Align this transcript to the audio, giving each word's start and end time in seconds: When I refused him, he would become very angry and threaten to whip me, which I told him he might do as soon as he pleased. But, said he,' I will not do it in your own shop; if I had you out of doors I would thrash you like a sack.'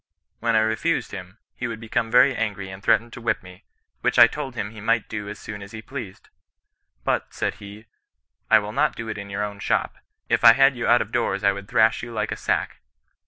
When 0.39 0.55
I 0.55 0.61
refused 0.61 1.11
him, 1.11 1.37
he 1.53 1.67
would 1.67 1.79
become 1.79 2.09
very 2.09 2.35
angry 2.35 2.71
and 2.71 2.81
threaten 2.81 3.11
to 3.11 3.21
whip 3.21 3.43
me, 3.43 3.65
which 3.99 4.17
I 4.17 4.25
told 4.25 4.55
him 4.55 4.71
he 4.71 4.81
might 4.81 5.07
do 5.07 5.29
as 5.29 5.37
soon 5.37 5.61
as 5.61 5.73
he 5.73 5.81
pleased. 5.83 6.29
But, 7.03 7.31
said 7.35 7.53
he,' 7.61 7.85
I 8.49 8.57
will 8.57 8.73
not 8.73 8.95
do 8.95 9.09
it 9.09 9.19
in 9.19 9.29
your 9.29 9.43
own 9.43 9.59
shop; 9.59 9.97
if 10.27 10.43
I 10.43 10.53
had 10.53 10.75
you 10.75 10.87
out 10.87 11.03
of 11.03 11.11
doors 11.11 11.43
I 11.43 11.51
would 11.51 11.67
thrash 11.67 12.01
you 12.01 12.11
like 12.11 12.31
a 12.31 12.35
sack.' 12.35 12.79